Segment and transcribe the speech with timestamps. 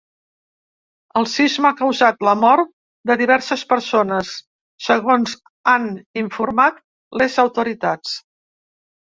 [1.19, 2.71] El sisme ha causat la mort
[3.11, 4.33] de diverses persones,
[4.87, 5.37] segons
[5.75, 5.87] han
[6.25, 6.83] informat
[7.23, 8.19] les autoritats.